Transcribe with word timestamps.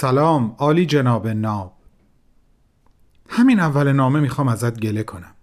سلام 0.00 0.54
عالی 0.58 0.86
جناب 0.86 1.28
ناب 1.28 1.72
همین 3.28 3.60
اول 3.60 3.92
نامه 3.92 4.20
می‌خوام 4.20 4.48
ازت 4.48 4.80
گله 4.80 5.02
کنم 5.02 5.34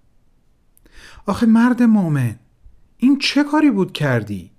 آخه 1.25 1.45
مرد 1.45 1.83
مؤمن 1.83 2.35
این 2.97 3.19
چه 3.19 3.43
کاری 3.43 3.71
بود 3.71 3.93
کردی؟ 3.93 4.51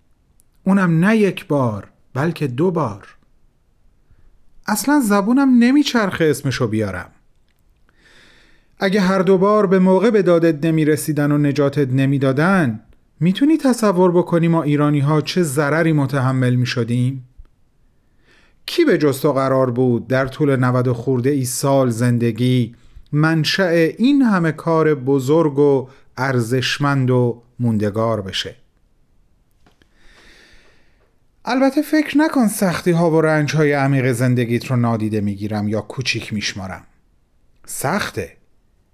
اونم 0.64 1.04
نه 1.04 1.16
یک 1.16 1.46
بار 1.46 1.90
بلکه 2.14 2.46
دو 2.46 2.70
بار 2.70 3.16
اصلا 4.66 5.00
زبونم 5.00 5.58
نمیچرخه 5.58 6.24
اسمشو 6.24 6.68
بیارم 6.68 7.10
اگه 8.78 9.00
هر 9.00 9.18
دو 9.18 9.38
بار 9.38 9.66
به 9.66 9.78
موقع 9.78 10.10
به 10.10 10.22
دادت 10.22 10.66
نمی‌رسیدن 10.66 11.32
و 11.32 11.38
نجاتت 11.38 11.88
نمی‌دادن 11.88 12.80
می‌تونی 13.20 13.56
تصور 13.56 14.12
بکنی 14.12 14.48
ما 14.48 14.62
ایرانی 14.62 15.00
ها 15.00 15.20
چه 15.20 15.42
ضرری 15.42 15.92
متحمل 15.92 16.54
می‌شدیم؟ 16.54 17.27
کی 18.68 18.84
به 18.84 18.98
جستو 18.98 19.32
قرار 19.32 19.70
بود 19.70 20.08
در 20.08 20.26
طول 20.26 20.56
90 20.56 20.92
خورده 20.92 21.30
ای 21.30 21.44
سال 21.44 21.90
زندگی؟ 21.90 22.74
منشأ 23.12 23.68
این 23.98 24.22
همه 24.22 24.52
کار 24.52 24.94
بزرگ 24.94 25.58
و 25.58 25.88
ارزشمند 26.16 27.10
و 27.10 27.42
موندگار 27.60 28.22
بشه. 28.22 28.54
البته 31.44 31.82
فکر 31.82 32.18
نکن 32.18 32.48
سختی 32.48 32.90
ها 32.90 33.10
و 33.10 33.20
رنج 33.20 33.56
های 33.56 33.72
عمیق 33.72 34.12
زندگیت 34.12 34.66
رو 34.66 34.76
نادیده 34.76 35.20
می‌گیرم 35.20 35.68
یا 35.68 35.80
کوچیک 35.80 36.32
میشمارم. 36.32 36.84
سخته. 37.66 38.32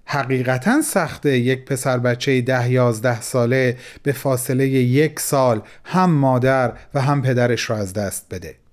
حقیقتا 0.04 0.82
سخته 0.82 1.38
یک 1.38 1.64
پسر 1.64 1.98
بچه 1.98 2.40
ده 2.40 2.70
یازده 2.70 3.20
ساله 3.20 3.76
به 4.02 4.12
فاصله 4.12 4.68
یک 4.68 5.20
سال 5.20 5.62
هم 5.84 6.10
مادر 6.10 6.72
و 6.94 7.00
هم 7.00 7.22
پدرش 7.22 7.62
رو 7.70 7.76
از 7.76 7.92
دست 7.92 8.26
بده. 8.30 8.63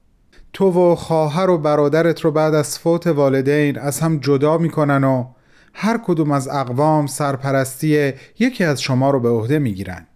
تو 0.54 0.92
و 0.92 0.96
خواهر 0.96 1.50
و 1.50 1.58
برادرت 1.58 2.22
رو 2.22 2.32
بعد 2.32 2.54
از 2.54 2.80
فوت 2.80 3.08
والدین 3.08 3.80
از 3.80 4.00
هم 4.00 4.18
جدا 4.18 4.58
می‌کنن 4.58 5.04
و 5.04 5.26
هر 5.74 5.98
کدوم 5.98 6.32
از 6.32 6.48
اقوام 6.48 7.08
سرپرستی 7.08 8.14
یکی 8.40 8.64
از 8.64 8.82
شما 8.82 9.12
رو 9.12 9.20
به 9.20 9.30
عهده 9.30 9.60
می‌گیرن. 9.60 10.08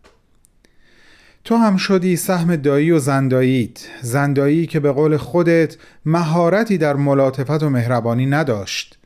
تو 1.43 1.55
هم 1.55 1.77
شدی 1.77 2.15
سهم 2.15 2.55
دایی 2.55 2.91
و 2.91 2.99
زنداییت 2.99 3.87
زندایی 4.01 4.67
که 4.67 4.79
به 4.79 4.91
قول 4.91 5.17
خودت 5.17 5.77
مهارتی 6.05 6.77
در 6.77 6.95
ملاطفت 6.95 7.63
و 7.63 7.69
مهربانی 7.69 8.25
نداشت. 8.25 8.99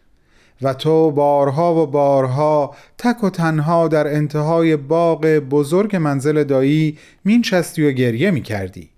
و 0.61 0.73
تو 0.73 1.11
بارها 1.11 1.75
و 1.75 1.87
بارها 1.87 2.75
تک 2.97 3.23
و 3.23 3.29
تنها 3.29 3.87
در 3.87 4.07
انتهای 4.07 4.77
باغ 4.77 5.25
بزرگ 5.25 5.95
منزل 5.95 6.43
دایی 6.43 6.97
مینچستی 7.25 7.87
و 7.87 7.91
گریه 7.91 8.31
می‌کردی. 8.31 8.89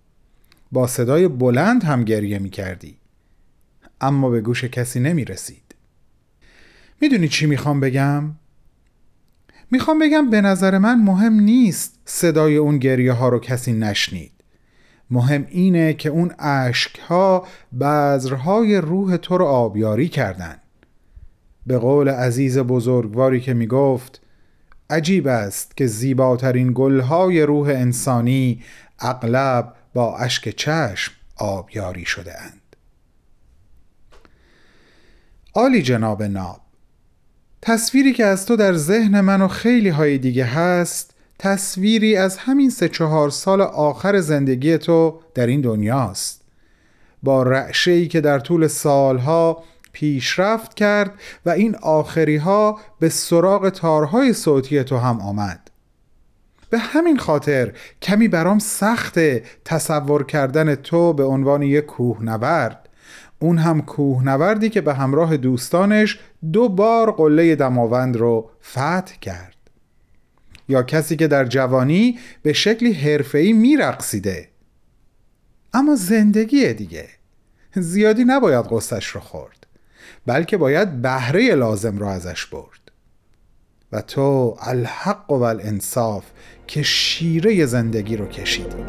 با 0.72 0.88
صدای 0.88 1.28
بلند 1.28 1.84
هم 1.84 2.04
گریه 2.04 2.40
می 2.40 2.50
کردی 2.50 2.98
اما 4.02 4.30
به 4.30 4.42
گوش 4.42 4.64
کسی 4.64 5.00
نمی 5.00 5.26
رسید 5.26 5.76
می‌دونی 7.02 7.28
چی 7.28 7.46
می‌خوام 7.46 7.80
بگم؟ 7.80 8.24
می‌خوام 9.72 10.00
بگم 10.00 10.30
به 10.30 10.42
نظر 10.42 10.78
من 10.78 11.04
مهم 11.04 11.34
نیست 11.34 12.00
صدای 12.06 12.58
اون 12.58 12.78
گریه 12.78 13.12
ها 13.12 13.30
رو 13.30 13.40
کسی 13.40 13.74
نشنید. 13.74 14.32
مهم 15.10 15.46
اینه 15.50 15.94
که 15.94 16.10
اون 16.10 16.32
عشق 16.32 17.00
ها 17.00 17.48
بذرهای 17.80 18.78
روح 18.78 19.18
تو 19.18 19.38
رو 19.38 19.46
آبیاری 19.46 20.08
کردن. 20.08 20.58
به 21.68 21.78
قول 21.78 22.10
عزیز 22.10 22.58
بزرگواری 22.58 23.40
که 23.40 23.54
می‌گفت 23.54 24.22
عجیب 24.90 25.28
است 25.28 25.78
که 25.78 25.88
زیباترین 25.88 26.72
گلهای 26.76 27.42
روح 27.42 27.68
انسانی 27.68 28.64
اغلب 29.00 29.74
با 29.94 30.18
اشک 30.18 30.50
چشم 30.50 31.14
آبیاری 31.38 32.06
شده 32.06 32.42
اند. 32.42 32.76
عالی 35.54 35.82
جناب 35.82 36.24
ناب 36.24 36.62
تصویری 37.62 38.14
که 38.14 38.26
از 38.26 38.46
تو 38.46 38.56
در 38.56 38.74
ذهن 38.74 39.22
من 39.22 39.42
و 39.42 39.48
خیلی 39.48 39.90
های 39.90 40.18
دیگه 40.18 40.46
هست 40.46 41.14
تصویری 41.40 42.16
از 42.16 42.38
همین 42.38 42.70
سه 42.70 42.90
چهار 42.90 43.30
سال 43.30 43.62
آخر 43.62 44.20
زندگی 44.20 44.78
تو 44.78 45.20
در 45.34 45.48
این 45.48 45.62
دنیاست 45.62 46.42
با 47.24 47.44
رعشه 47.44 48.06
که 48.08 48.22
در 48.22 48.40
طول 48.40 48.68
سالها 48.68 49.64
پیشرفت 49.94 50.74
کرد 50.74 51.14
و 51.46 51.50
این 51.50 51.76
آخری 51.76 52.38
ها 52.38 52.80
به 53.00 53.10
سراغ 53.10 53.70
تارهای 53.70 54.34
صوتی 54.34 54.84
تو 54.84 54.98
هم 54.98 55.22
آمد. 55.22 55.71
به 56.72 56.80
همین 56.80 57.18
خاطر 57.18 57.74
کمی 58.02 58.28
برام 58.28 58.60
سخت 58.60 59.20
تصور 59.66 60.26
کردن 60.26 60.76
تو 60.76 61.14
به 61.14 61.24
عنوان 61.24 61.62
یک 61.62 61.86
کوهنورد. 61.86 62.90
اون 63.40 63.58
هم 63.58 63.82
کوهنوردی 63.82 64.70
که 64.70 64.82
به 64.82 64.94
همراه 64.94 65.38
دوستانش 65.38 66.20
دو 66.54 66.70
بار 66.70 67.12
قله 67.12 67.56
دماوند 67.56 68.18
رو 68.18 68.50
فتح 68.64 69.16
کرد. 69.22 69.56
یا 70.68 70.84
کسی 70.84 71.16
که 71.16 71.28
در 71.28 71.46
جوانی 71.46 72.20
به 72.44 72.54
شکلی 72.54 72.94
حرفه‌ای 72.94 73.54
میرقصیده. 73.54 74.50
اما 75.74 75.96
زندگی 75.96 76.74
دیگه. 76.74 77.08
زیادی 77.76 78.24
نباید 78.24 78.66
قصش 78.66 79.08
رو 79.08 79.22
خورد 79.22 79.68
بلکه 80.26 80.58
باید 80.58 81.02
بهره 81.02 81.56
لازم 81.56 81.98
رو 81.98 82.08
ازش 82.08 82.46
برد. 82.46 82.81
و 83.92 84.02
تو 84.02 84.58
الحق 84.62 85.32
و 85.32 85.42
الانصاف 85.42 86.24
که 86.68 86.84
شیره 86.84 87.66
زندگی 87.66 88.18
رو 88.18 88.26
کشیدی. 88.26 88.84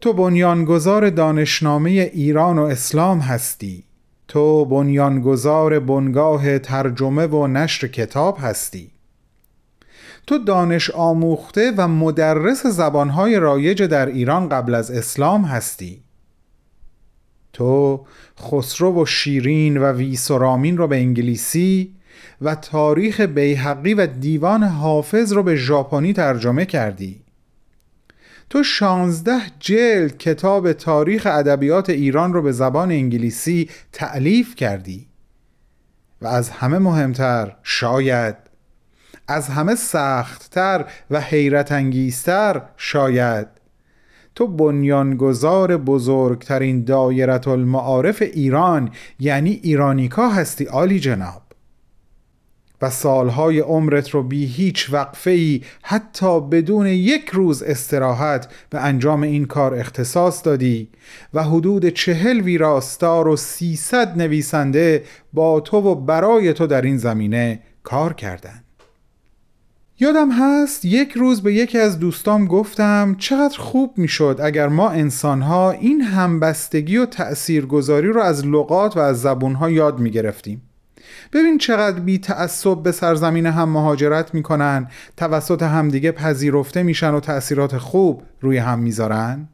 تو 0.00 0.12
بنیانگذار 0.12 1.10
دانشنامه 1.10 1.90
ایران 1.90 2.58
و 2.58 2.62
اسلام 2.62 3.18
هستی. 3.18 3.84
تو 4.28 4.64
بنیانگذار 4.64 5.80
بنگاه 5.80 6.58
ترجمه 6.58 7.26
و 7.26 7.46
نشر 7.46 7.88
کتاب 7.88 8.38
هستی. 8.40 8.97
تو 10.28 10.38
دانش 10.38 10.90
آموخته 10.90 11.72
و 11.76 11.88
مدرس 11.88 12.66
زبانهای 12.66 13.36
رایج 13.36 13.82
در 13.82 14.06
ایران 14.06 14.48
قبل 14.48 14.74
از 14.74 14.90
اسلام 14.90 15.44
هستی. 15.44 16.02
تو 17.52 18.06
خسرو 18.40 19.02
و 19.02 19.06
شیرین 19.06 19.76
و 19.76 19.92
ویسرامین 19.92 20.76
رو 20.76 20.88
به 20.88 20.96
انگلیسی 20.96 21.94
و 22.42 22.54
تاریخ 22.54 23.20
بیحقی 23.20 23.94
و 23.94 24.06
دیوان 24.06 24.62
حافظ 24.62 25.32
رو 25.32 25.42
به 25.42 25.56
ژاپنی 25.56 26.12
ترجمه 26.12 26.64
کردی. 26.64 27.20
تو 28.50 28.62
شانزده 28.62 29.40
جلد 29.58 30.18
کتاب 30.18 30.72
تاریخ 30.72 31.26
ادبیات 31.30 31.90
ایران 31.90 32.32
رو 32.32 32.42
به 32.42 32.52
زبان 32.52 32.90
انگلیسی 32.90 33.70
تعلیف 33.92 34.54
کردی 34.54 35.06
و 36.22 36.26
از 36.26 36.50
همه 36.50 36.78
مهمتر 36.78 37.56
شاید 37.62 38.47
از 39.28 39.48
همه 39.48 39.74
سختتر 39.74 40.84
و 41.10 41.20
حیرت 41.20 41.72
انگیزتر 41.72 42.62
شاید. 42.76 43.46
تو 44.34 44.46
بنیانگذار 44.46 45.76
بزرگترین 45.76 46.84
دایرت 46.84 47.48
المعارف 47.48 48.22
ایران 48.22 48.90
یعنی 49.18 49.60
ایرانیکا 49.62 50.28
هستی 50.28 50.64
عالی 50.64 51.00
جناب. 51.00 51.42
و 52.82 52.90
سالهای 52.90 53.60
عمرت 53.60 54.10
رو 54.10 54.22
بی 54.22 54.46
هیچ 54.46 54.92
وقفه 54.92 55.30
ای 55.30 55.62
حتی 55.82 56.40
بدون 56.40 56.86
یک 56.86 57.28
روز 57.28 57.62
استراحت 57.62 58.48
به 58.70 58.80
انجام 58.80 59.22
این 59.22 59.44
کار 59.44 59.74
اختصاص 59.74 60.44
دادی 60.44 60.88
و 61.34 61.42
حدود 61.42 61.88
چهل 61.88 62.40
ویراستار 62.40 63.28
و 63.28 63.36
سیصد 63.36 64.18
نویسنده 64.18 65.04
با 65.32 65.60
تو 65.60 65.76
و 65.76 65.94
برای 65.94 66.52
تو 66.52 66.66
در 66.66 66.82
این 66.82 66.96
زمینه 66.96 67.60
کار 67.82 68.12
کردند. 68.12 68.67
یادم 70.00 70.30
هست 70.32 70.84
یک 70.84 71.12
روز 71.12 71.42
به 71.42 71.54
یکی 71.54 71.78
از 71.78 71.98
دوستام 71.98 72.46
گفتم 72.46 73.16
چقدر 73.18 73.58
خوب 73.58 73.94
می‌شد 73.96 74.40
اگر 74.42 74.68
ما 74.68 74.90
انسانها 74.90 75.70
این 75.70 76.00
همبستگی 76.00 76.96
و 76.96 77.06
تأثیرگذاری 77.06 78.08
رو 78.08 78.20
از 78.20 78.46
لغات 78.46 78.96
و 78.96 79.00
از 79.00 79.22
زبونها 79.22 79.70
یاد 79.70 79.98
می 79.98 80.10
گرفتیم. 80.10 80.62
ببین 81.32 81.58
چقدر 81.58 82.00
بی 82.00 82.18
تعصب 82.18 82.82
به 82.82 82.92
سرزمین 82.92 83.46
هم 83.46 83.68
مهاجرت 83.68 84.34
می‌کنن 84.34 84.88
توسط 85.16 85.62
همدیگه 85.62 86.12
پذیرفته 86.12 86.82
میشن 86.82 87.14
و 87.14 87.20
تأثیرات 87.20 87.78
خوب 87.78 88.22
روی 88.40 88.58
هم 88.58 88.78
می‌ذارن 88.78 89.48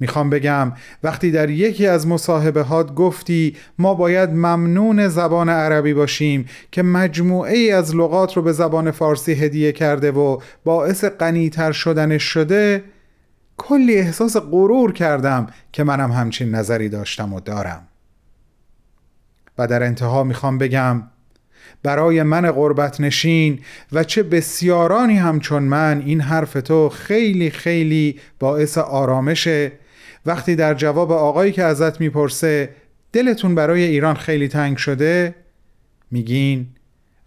می‌خوام 0.00 0.30
بگم 0.30 0.72
وقتی 1.02 1.30
در 1.30 1.50
یکی 1.50 1.86
از 1.86 2.06
مصاحبه 2.06 2.62
هات 2.62 2.94
گفتی 2.94 3.56
ما 3.78 3.94
باید 3.94 4.30
ممنون 4.30 5.08
زبان 5.08 5.48
عربی 5.48 5.94
باشیم 5.94 6.48
که 6.72 6.82
مجموعه 6.82 7.56
ای 7.56 7.72
از 7.72 7.96
لغات 7.96 8.36
رو 8.36 8.42
به 8.42 8.52
زبان 8.52 8.90
فارسی 8.90 9.32
هدیه 9.32 9.72
کرده 9.72 10.10
و 10.10 10.40
باعث 10.64 11.04
غنیتر 11.04 11.72
شدنش 11.72 12.22
شده 12.22 12.84
کلی 13.56 13.96
احساس 13.96 14.36
غرور 14.36 14.92
کردم 14.92 15.46
که 15.72 15.84
منم 15.84 16.12
همچین 16.12 16.54
نظری 16.54 16.88
داشتم 16.88 17.32
و 17.32 17.40
دارم. 17.40 17.88
و 19.58 19.66
در 19.66 19.82
انتها 19.82 20.24
می‌خوام 20.24 20.58
بگم 20.58 21.02
برای 21.82 22.22
من 22.22 22.50
قربت 22.50 23.00
نشین 23.00 23.60
و 23.92 24.04
چه 24.04 24.22
بسیارانی 24.22 25.16
همچون 25.16 25.62
من 25.62 26.02
این 26.06 26.20
حرف 26.20 26.52
تو 26.52 26.88
خیلی 26.88 27.50
خیلی 27.50 28.20
باعث 28.38 28.78
آرامشه 28.78 29.72
وقتی 30.26 30.56
در 30.56 30.74
جواب 30.74 31.12
آقایی 31.12 31.52
که 31.52 31.62
ازت 31.62 32.00
می‌پرسه 32.00 32.74
دلتون 33.12 33.54
برای 33.54 33.82
ایران 33.82 34.14
خیلی 34.14 34.48
تنگ 34.48 34.76
شده 34.76 35.34
میگین 36.10 36.66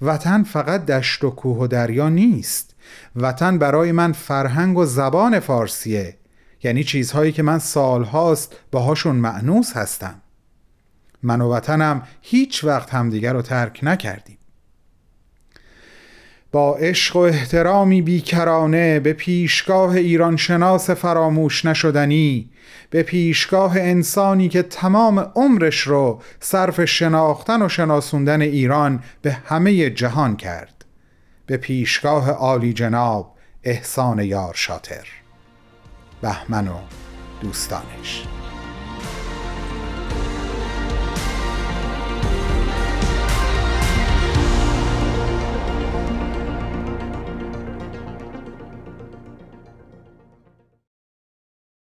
وطن 0.01 0.43
فقط 0.43 0.85
دشت 0.85 1.23
و 1.23 1.29
کوه 1.29 1.57
و 1.57 1.67
دریا 1.67 2.09
نیست. 2.09 2.75
وطن 3.15 3.57
برای 3.57 3.91
من 3.91 4.11
فرهنگ 4.11 4.77
و 4.77 4.85
زبان 4.85 5.39
فارسیه. 5.39 6.17
یعنی 6.63 6.83
چیزهایی 6.83 7.31
که 7.31 7.43
من 7.43 7.59
سالهاست 7.59 8.55
باهاشون 8.71 9.15
معنوس 9.15 9.73
هستم. 9.73 10.21
من 11.23 11.41
و 11.41 11.53
وطنم 11.53 12.07
هیچ 12.21 12.63
وقت 12.63 12.93
همدیگر 12.93 13.33
رو 13.33 13.41
ترک 13.41 13.79
نکردیم. 13.83 14.30
با 16.51 16.75
عشق 16.75 17.15
و 17.15 17.19
احترامی 17.19 18.01
بیکرانه 18.01 18.99
به 18.99 19.13
پیشگاه 19.13 19.95
ایران 19.95 20.37
شناس 20.37 20.89
فراموش 20.89 21.65
نشدنی 21.65 22.49
به 22.89 23.03
پیشگاه 23.03 23.77
انسانی 23.77 24.49
که 24.49 24.61
تمام 24.61 25.19
عمرش 25.19 25.79
رو 25.79 26.21
صرف 26.39 26.85
شناختن 26.85 27.61
و 27.61 27.69
شناسوندن 27.69 28.41
ایران 28.41 29.03
به 29.21 29.31
همه 29.31 29.89
جهان 29.89 30.35
کرد. 30.35 30.85
به 31.45 31.57
پیشگاه 31.57 32.29
عالی 32.29 32.73
جناب 32.73 33.35
احسان 33.63 34.19
یار 34.19 34.53
شاتر 34.53 35.07
بهمن 36.21 36.67
و 36.67 36.77
دوستانش. 37.41 38.23